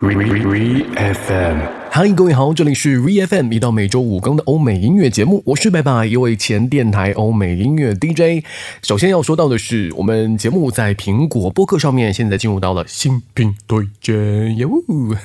[0.00, 1.87] Re, Re, Re FM.
[1.98, 8.46] 嗨，各位好，这里是 VFM，一到每周五更的欧美音乐节目，我是白白，一位前电台欧美音乐 DJ。
[8.84, 14.70] 首先要说到的是，我们节目在苹果播客上面，现在进入到了新品推荐哟！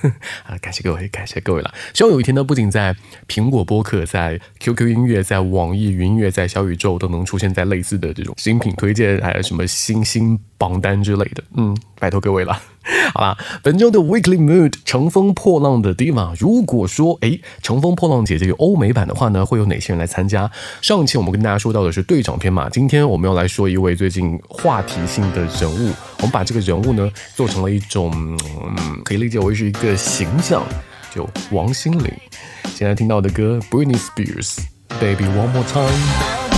[0.49, 1.71] 啊，感谢各位，感谢各位了。
[1.93, 2.95] 希望有一天呢，不仅在
[3.27, 11.43] 苹果播客、在 QQ 音乐、在网易云音乐、在小宇宙都能出现在类似的这种新品推荐，还有什么星星榜单之类的。
[11.55, 12.59] 嗯，拜托各位了。
[13.13, 16.35] 好啦，本周的 Weekly Mood，乘风破浪的 Diva。
[16.37, 20.49] 如如果说，哎，乘风破浪姐姐有欧美版的话呢，会有哪些人来参加？
[20.81, 25.91] 上一期我们跟大家说到的是队长篇嘛，今天我们要来说一位最近话题性的人物。
[26.19, 28.13] 我们把这个人物呢做成了一种，
[28.77, 30.63] 嗯，可以理解为是一个形象，
[31.13, 32.09] 就王心凌。
[32.73, 36.52] 现在听到的歌，Britney Spears，Baby One More Time。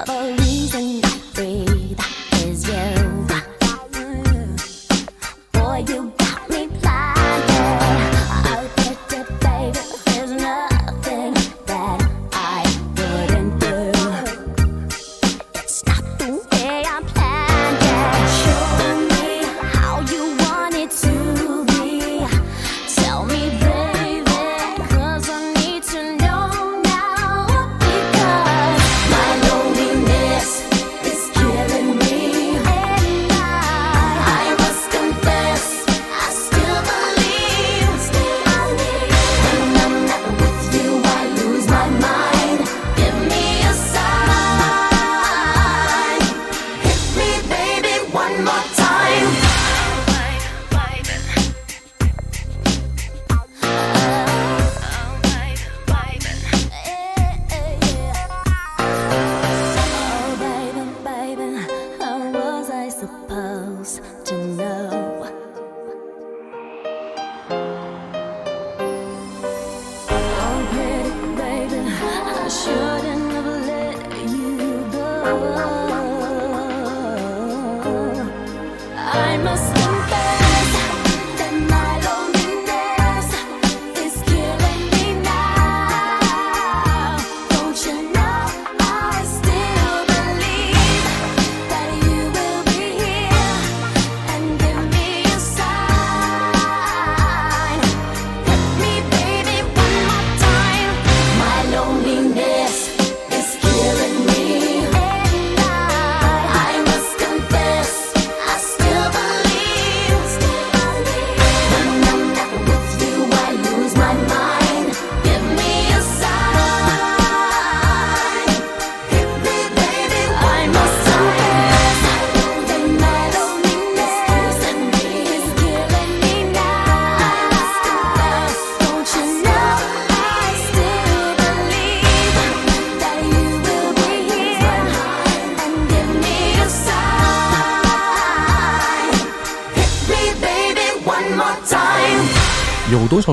[0.00, 0.43] 有多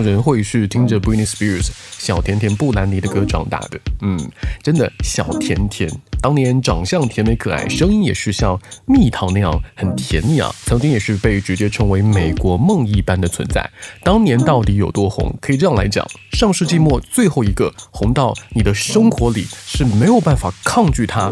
[0.01, 1.69] 人会是听着 Britney Spears
[2.01, 3.79] 小甜甜布兰妮的歌长大的？
[4.01, 4.19] 嗯，
[4.63, 5.87] 真的小甜甜，
[6.19, 10.51] 当年长相甜美可爱，声音也是像蜜桃那样很甜蜜啊。
[10.65, 13.69] 曾经也是被直接称为美国梦一般的存在。
[14.01, 15.37] 当年到底有多红？
[15.39, 21.31] 可以这样来讲，上世纪末最后一个红到你的生活里是没有办法抗拒它。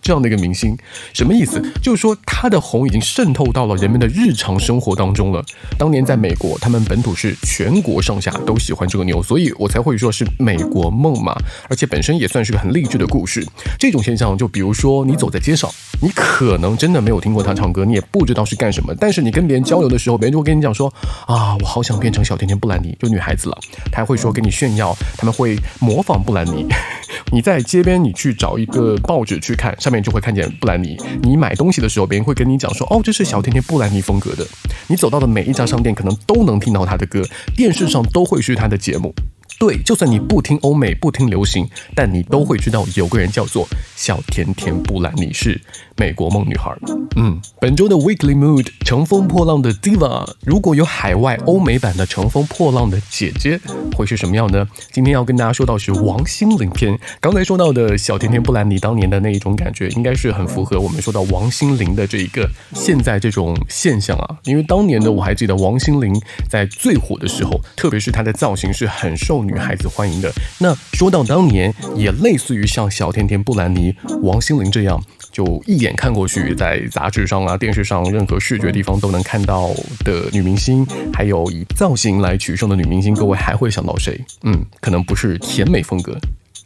[0.00, 0.78] 这样的一个明星，
[1.12, 1.60] 什么意思？
[1.82, 5.44] 就是说他的红已经渗透到了人们的日常生活当中了。
[5.76, 11.34] 当年在美国，他们本土是全国上下都喜欢这个妞，所以我才会说是美国梦嘛。
[11.68, 13.46] 而且本身也算是个很励志的故事。
[13.78, 15.70] 这种现象，就比如说你走在街上，
[16.00, 20.92] 你可能真的没有听过他唱歌，你也不知道是干什么，但是你跟别人交流的时候，别人就会跟你讲说
[21.26, 23.58] 啊，我好想变成小甜甜布兰妮，就女孩子了，
[23.90, 26.66] 他还会说跟你炫耀，他们会模仿布兰妮。
[27.32, 30.96] 你在街边，你去找一个报纸去看，上面就会看见布兰妮。
[31.22, 34.46] 你买东西的时候，别人会跟你讲说：“哦，这是小甜甜布兰妮风格的。”
[34.86, 37.22] 你走到的每一家商店，可能都能听到她的歌，
[37.56, 39.14] 电视上都会是她的节目。
[39.58, 43.66] 对，就算你不听欧美，不听流行，但你都会知道有个人叫做
[43.96, 45.58] 小甜甜布兰妮是
[45.96, 46.76] 美国梦女孩。
[47.16, 53.58] 嗯，本周的 Weekly Mood，乘风破浪的 Diva，如果有海外欧美版的乘风破浪的姐姐，
[53.96, 54.68] 会是什么样呢？
[54.92, 56.98] 今天要跟大家说到是王心凌篇。
[57.18, 64.36] 刚才说到的小甜甜布兰妮当年的那一种感觉，应该是很符合我们说到王心凌的这一个现在这种现象啊。
[64.44, 66.14] 因为当年的我还记得王心凌
[66.46, 69.45] 在最火的时候，特别是她的造型是很受。
[69.46, 70.32] 女孩子欢迎的。
[70.58, 75.02] 那说到当年，也类似于像小甜甜布兰妮、王心凌这样，
[75.32, 79.70] 就一眼看过去，在杂志上啊、电视上任何视觉地方都能看到
[80.04, 84.18] 的女明星，还有以造型来取胜的女明星，各位还会想到谁？
[84.42, 86.16] 嗯，可能不是甜美风格。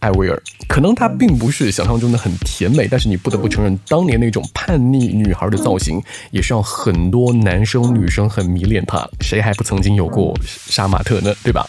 [0.01, 9.09] 艾薇儿，可能她并不是想象中的很甜美，但是你不得不承认，当年那种叛逆女孩的造型，也是让很多男生女生很迷恋她。
[9.21, 11.33] 谁还不曾经有过杀马特呢？
[11.43, 11.67] 对吧？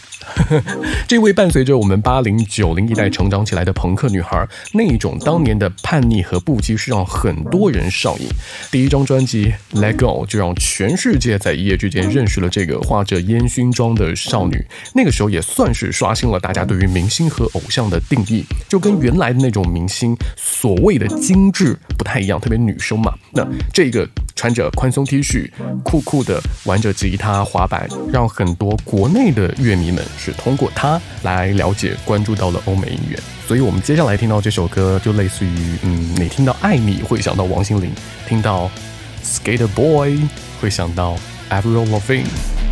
[1.08, 8.28] 这位伴随着我们八零九零一代成长起来的朋克女孩，那一种当年的叛逆和不羁，是让很多人上瘾。
[8.70, 14.64] 第一张专辑《Let Go》就让全世界在一夜之间认识了这个画着烟熏妆的少女。
[14.94, 23.14] 那个时候也算是刷新了大家对于明星和偶像的定义，就跟原来的那种明星所谓的精致不太一样，特别女生嘛。
[23.32, 24.08] 那这个。
[24.34, 25.52] 穿着宽松 T 恤，
[25.84, 33.20] 酷酷的玩着吉他滑板，让很多国内的乐迷们是通过他来了解、关注到了欧美音乐。
[33.46, 37.92] 所以，我们接下来听到这首歌，就类似于，嗯，你听到《爱你》会想到王心凌，
[38.28, 38.66] 听到
[39.24, 40.14] 《Skater Boy》
[40.60, 41.16] 会想到
[41.52, 42.71] Avril Lavigne。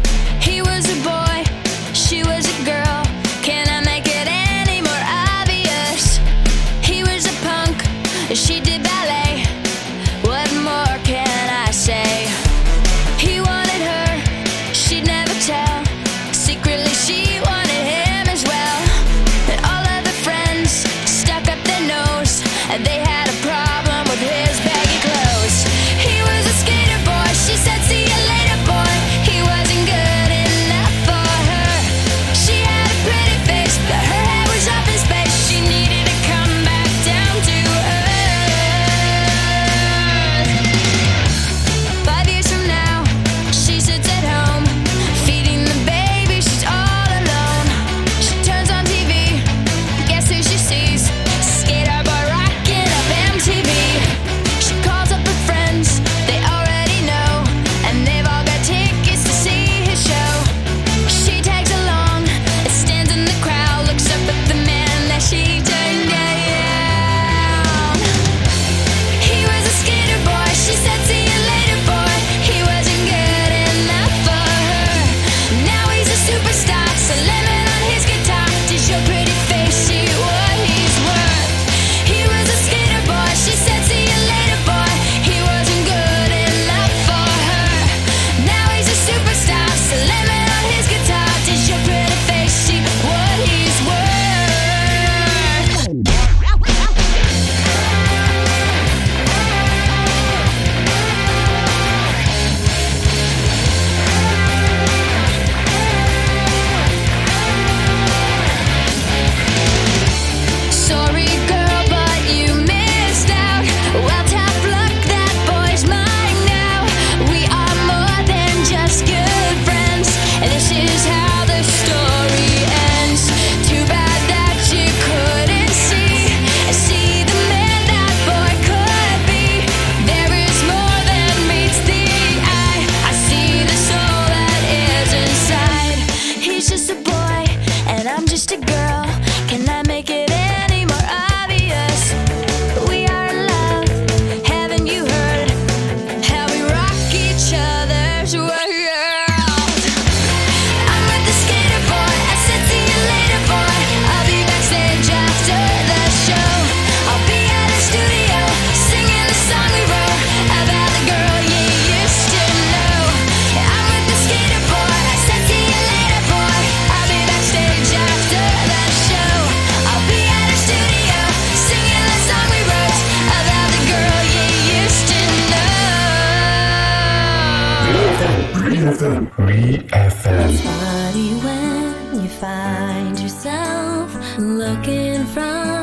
[180.63, 185.79] Funny when you find yourself looking from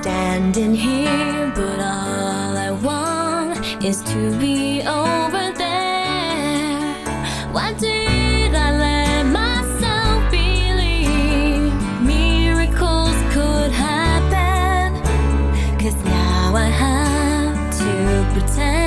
[0.00, 6.94] standing here, but all I want is to be over there.
[7.52, 11.72] Why did I let myself believe
[12.02, 14.86] miracles could happen?
[15.78, 17.92] Cause now I have to
[18.32, 18.79] pretend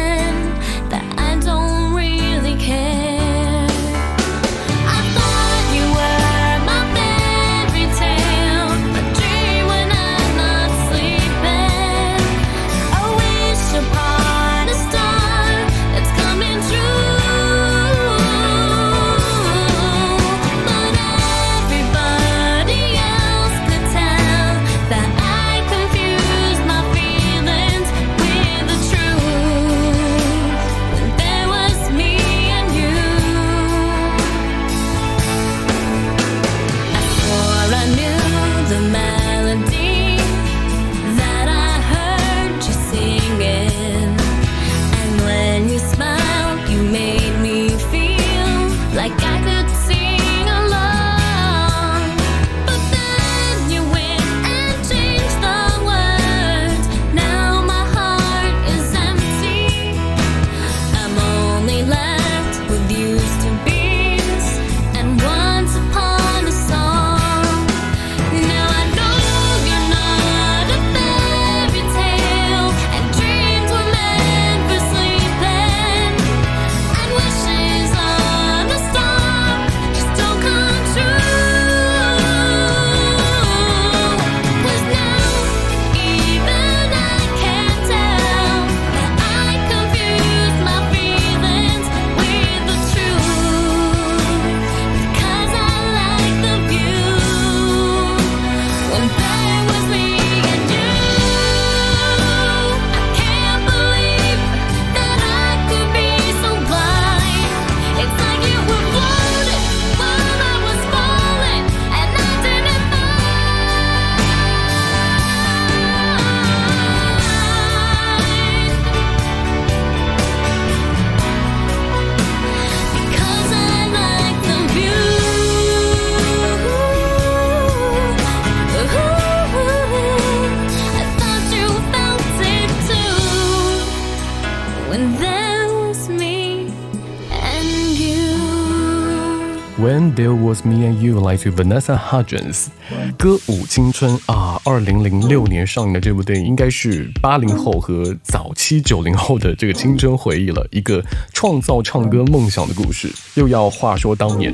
[140.16, 142.66] There Was Me and You 来自 Vanessa Hudgens，
[143.18, 151.04] 《歌舞青春》啊，二零零六年上映的这部电影，应该是八零后和早期九零后的这个青春回忆了，一个
[151.34, 153.12] 创造唱歌梦想的故事。
[153.34, 154.54] 又要话说当年，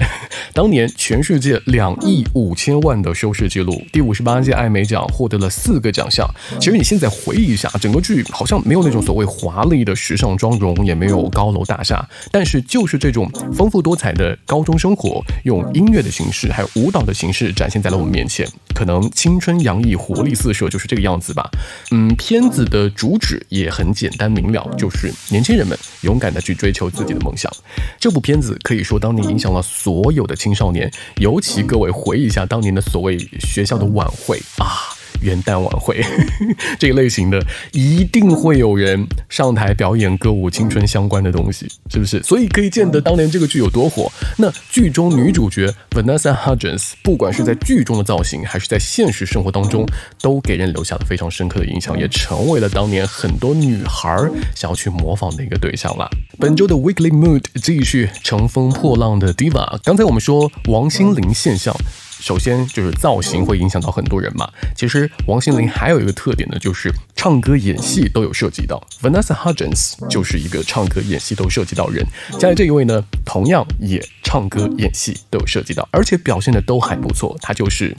[0.54, 6.26] 当年全世界两亿五千万的收视记录，第五十八届艾美奖获得了四个奖项。
[6.60, 18.48] 其实你现在回忆一下，整个剧好像没有那种所谓华丽的时尚妆容，也没有高楼大厦，但是就是这种丰富多彩的高中生活，用音乐的形式还有舞蹈的形式展现在了我们面前。
[18.76, 21.50] 可能青春洋溢、活力四射就是这个样子吧。
[21.90, 27.52] 嗯，片子的主旨也很简单明了，就是年轻人们勇敢的去追求自己的梦想。
[28.00, 34.99] 这部片子可以说当年影响了所有的青少年，尤其各位回忆一下当年的所谓学校的晚会啊。
[35.22, 36.02] 元旦晚会
[36.80, 42.22] 这一类型的，一定会有人上台表演歌舞青春相关的东西，是不是？
[42.24, 44.12] 所以可以见得当年这个剧有多火。
[44.38, 49.86] 那剧中女主角 Vanessa Hudgens，不管是在剧中的造型，还是在现实生活当中，
[50.22, 54.18] 都给人留下了非常深刻的印象，也成为了当年很多女孩
[54.56, 56.10] 想要去模仿的一个对象了。
[56.38, 59.80] 本周的 Weekly Mood 继续乘风破浪的 Diva。
[59.84, 61.76] 刚才我们说王心凌现象。
[62.20, 64.50] 首先就是造型会影响到很多人嘛。
[64.76, 68.82] 其实王心凌还有一个特点呢，就是唱歌、演戏都有涉及到。
[69.02, 72.06] Vanessa Hudgens 就是一个唱歌、演戏都涉及到人。
[72.34, 77.38] 接下来这一位呢，同样也唱歌、演戏都有涉及到，而且表现的都还不错。
[77.42, 77.96] 她就是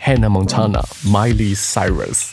[0.00, 2.28] Hannah Montana、Miley Cyrus。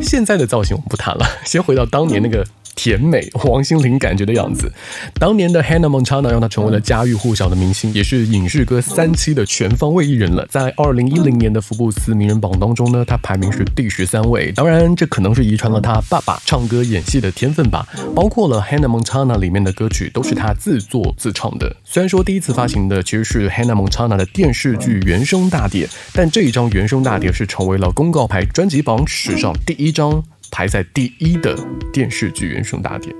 [0.00, 2.46] 现在的造型我们不谈了，先回到当年那个。
[2.74, 4.72] 甜美王心凌感觉的样子。
[5.14, 10.46] 当年的 Hannah Montana 让她成为了家喻户晓的明星，也是影视歌三期的全方位艺人了。
[10.50, 14.52] 在二零一零年的福布斯名人榜当中呢，她排名是第十三位。
[14.52, 17.86] 当然，这可能是遗传了她爸爸唱歌演戏的天分吧。
[18.14, 21.74] 包括了 Hannah Montana 里面的歌曲都是她自作自唱的。
[21.84, 30.22] 虽然说第一次发行的其实是 Hannah Montana 的电视剧原声大碟，但这一张原声大碟是成为了公告牌专辑榜史上第一张。
[30.51, 31.57] 排在第一的
[31.91, 33.13] 电视剧原声大碟，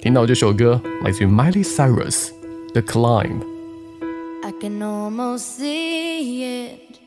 [0.00, 3.40] 听到这首歌来自于 Miley Cyrus，《The Climb》。
[4.42, 6.98] I can almost see it,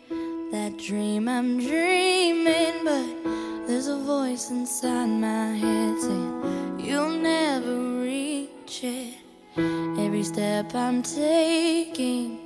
[0.51, 8.81] that dream I'm dreaming, but There's a voice inside my head saying you'll never reach
[8.81, 9.15] it.
[9.99, 12.39] Every step I'm taking,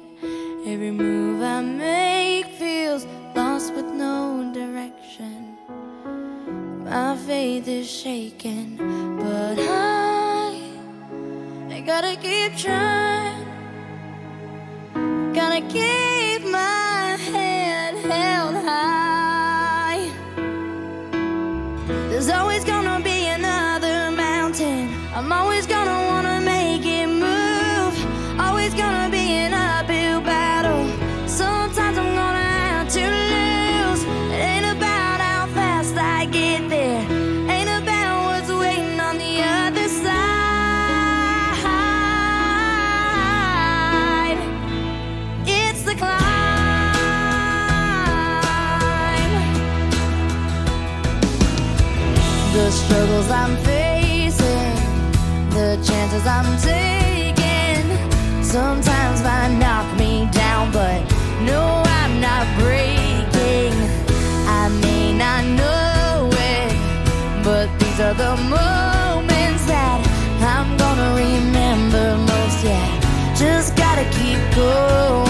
[0.66, 5.55] every move I make feels lost with no direction.
[6.89, 8.77] My faith is shaken,
[9.19, 10.71] but I,
[11.69, 13.45] I gotta keep trying.
[15.35, 20.09] Gotta keep my head held high.
[22.09, 24.89] There's always gonna be another mountain.
[25.13, 25.56] I'm always
[53.47, 54.75] I'm facing,
[55.51, 57.87] the chances I'm taking,
[58.43, 61.01] sometimes might knock me down, but
[61.43, 63.73] no, I'm not breaking.
[64.49, 66.75] I may not know it,
[67.45, 70.01] but these are the moments that
[70.43, 72.65] I'm gonna remember most.
[72.65, 75.26] Yeah, just gotta keep going,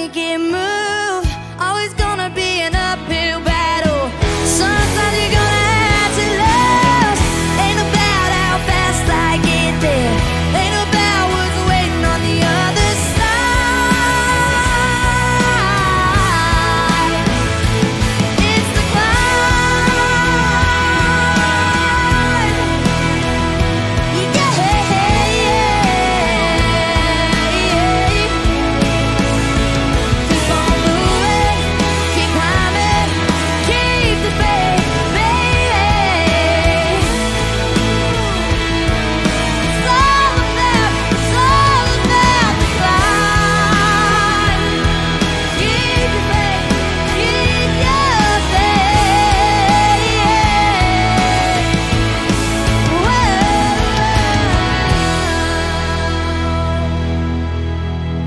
[0.00, 0.69] make it move.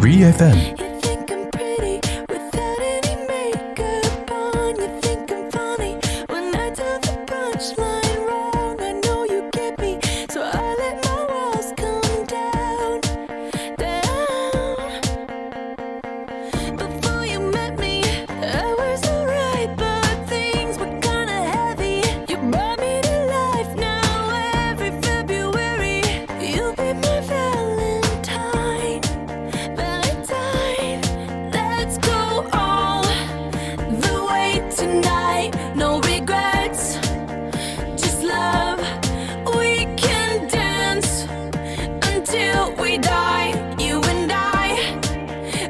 [0.03, 0.82] 3FM。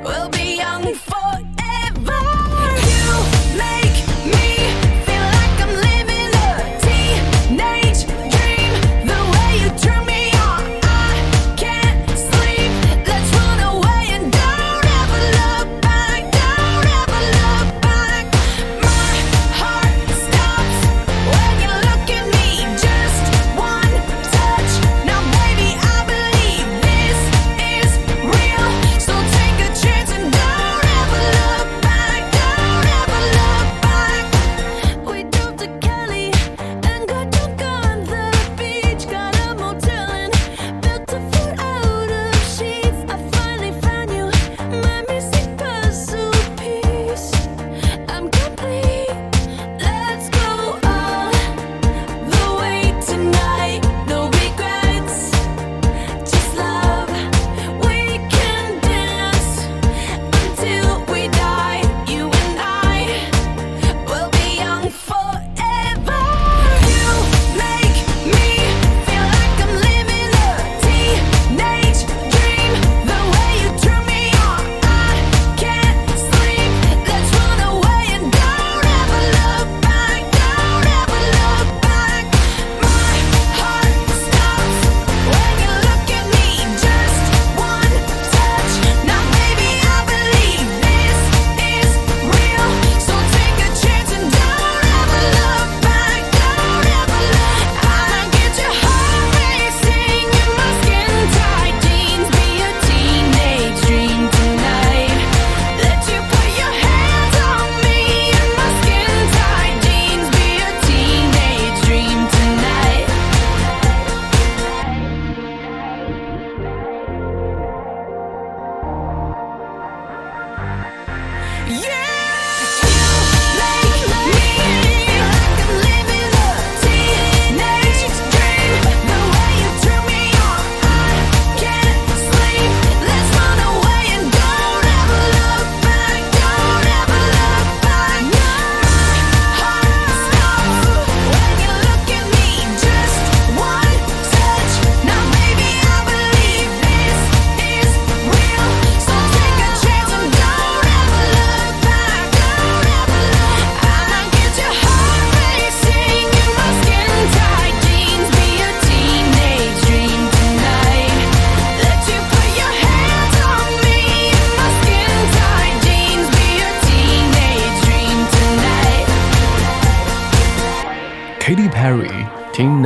[0.03, 0.42] We'll be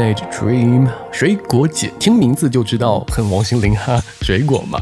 [0.08, 4.80] Teenage Dream 水果姐，听名字就知道很王心凌哈，水果嘛。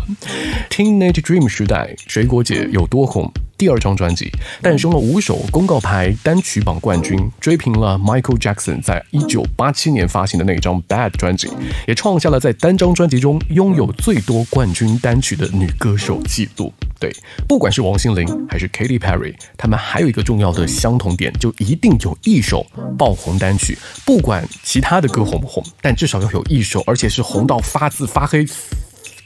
[0.69, 3.31] Teenage Dream 时代，水果姐有多红？
[3.57, 11.49] 第二张专辑诞生了五首公告牌单曲榜冠军，追平了 Michael Jackson 在一九八七年发行的那张 Bad 专辑，
[11.87, 16.73] 也创下了在单张专辑中拥有最多冠军单曲的女歌手记录。
[16.99, 17.13] 对，
[17.47, 22.65] 不管是王心凌还是 Katy Perry，他们还有一个重要的相同点，就一定有一首
[22.97, 23.77] 爆红单曲。
[24.05, 28.45] 不管其他的歌红不红，但至少要有一首，而且是红到发紫发黑。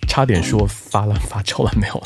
[0.09, 2.03] 差点说发了发臭了没有，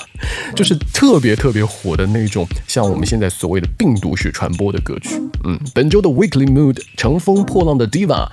[0.53, 5.19] 就是特别特别火的那种，像我们现在所谓的病毒式传播的歌曲。
[5.45, 8.27] 嗯，本周的 Weekly Mood 乘风破浪的 Diva，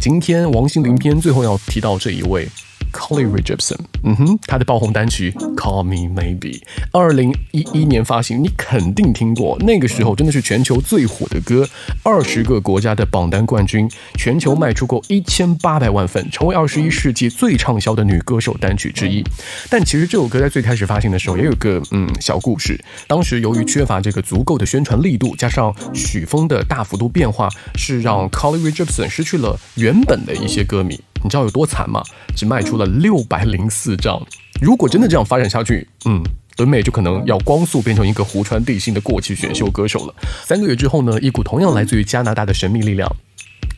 [0.00, 2.48] 今天王心凌篇最后要提到这一位。
[2.96, 6.60] Carly Rae Jepsen，嗯哼，他的爆红单曲《Call Me Maybe》，
[6.92, 9.56] 二零一一年发行，你肯定听过。
[9.60, 11.68] 那个时候真的是全球最火的歌，
[12.02, 19.22] 二十个国家的榜单冠军，全球卖出过一千八百万份，成为二十一世纪最畅销的女歌手单曲之一。
[19.68, 30.98] 但其实这首歌在最开始发行的时候也有个嗯小故事，当时由于缺乏这个足够的宣传力度，加上曲风的大幅度变化，是让 Carly Rae Jepsen 失去了原本的一些歌迷。
[31.22, 32.02] 你知道有多惨吗？
[32.36, 34.20] 只卖出了六百零四张。
[34.60, 36.22] 如果真的这样发展下去，嗯，
[36.56, 40.14] 敦美就可能要光速变成一个湖川地心的过气选秀歌手了。
[40.44, 43.10] 三个月之后呢，一股同样来自于加拿大的神秘力量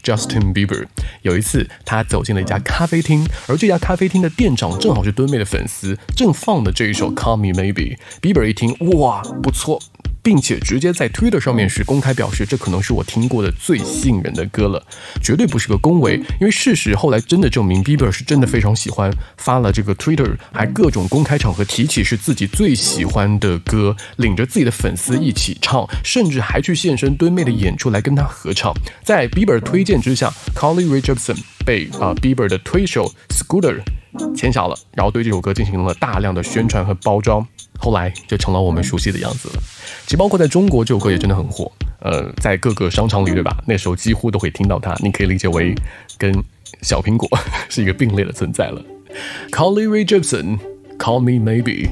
[0.05, 0.87] ，Justin Bieber，
[1.23, 7.97] 有一次他走进了一家咖啡厅，而这家咖啡厅的店长正好是敦妹的粉丝，正放的这一首《Call Me Maybe》。
[8.21, 9.81] Bieber 一听，哇，不错。
[10.29, 14.85] 并且直接在 Twitter 上面是公开表示，这可能是我听过的最吸引人的歌了，
[15.23, 28.71] 绝对不是个恭维，因为事实后来真的证明，Bieber 是真的非常喜欢，发了这个 Twitter，还各种公开场合提起是自己最喜欢的歌，领着自己的粉丝一起唱，甚至还去现身蹲妹的演出来跟他合唱。
[29.03, 33.81] 在 Bieber 推荐之下，Colly Richardson 被啊 Bieber 的推手 Scooter
[34.37, 37.47] 签下了，然后对这首歌进行了大量的宣传和包装。
[37.79, 39.55] 后来就成了我们熟悉的样子了。
[40.05, 41.71] 其实包括在中国，这首歌也真的很火。
[42.01, 43.57] 呃，在各个商场里，对吧？
[43.67, 44.95] 那时候几乎都会听到它。
[45.01, 45.75] 你可以理解为
[46.17, 46.33] 跟
[46.83, 47.29] 小苹果
[47.69, 48.85] 是一个并列的存在了。
[49.51, 51.89] Carly Rae Jepsen，Call Me Maybe。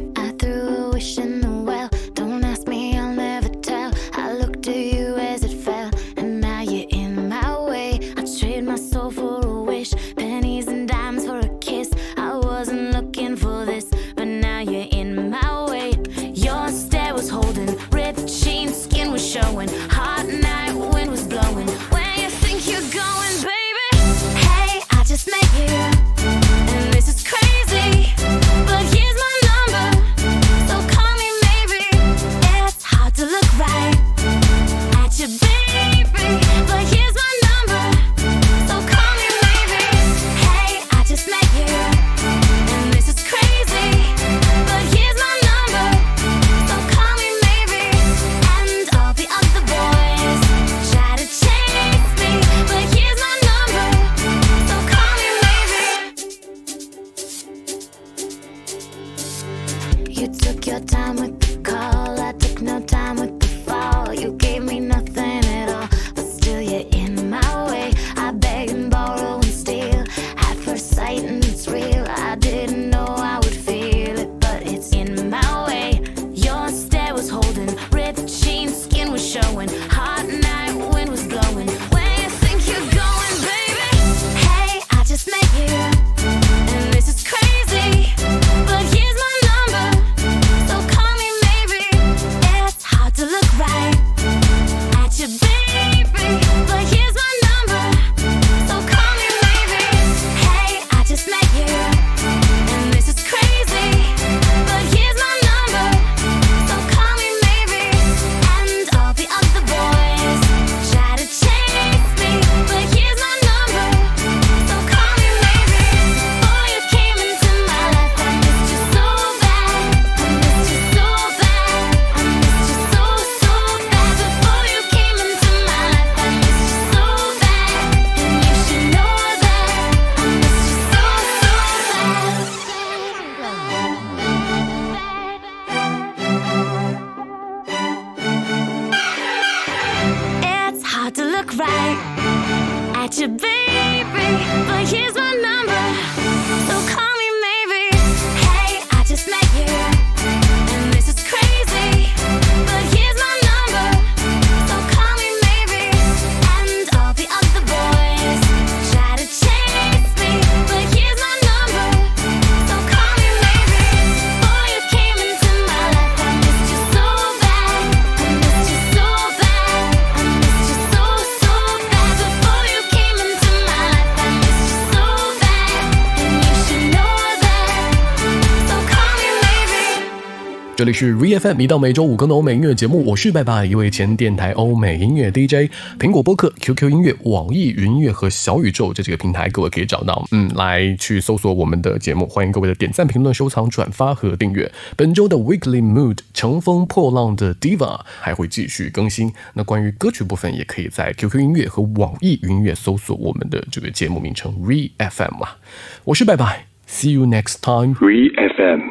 [180.77, 194.71] 这里是 VFM，一到每周五更的欧美音乐节目，我是拜拜，一位前电台欧美音乐 DJ，苹果播客、QQ 音乐、网易云音乐和小宇宙这几个平台，各位可以找到，嗯，来去搜索我们的节目，欢迎各位的点赞、评论、收藏、转发和订阅。
[194.99, 199.33] 本周的 Weekly Mood 乘风破浪的 Diva 还会继续更新。
[199.55, 205.57] 那关于歌曲部分，也可以在 QQ 音乐和网易云音乐搜索我们的这个节目名称 VFM 啊。
[206.05, 207.95] 我是拜拜，See you next time。
[207.95, 208.86] Re FM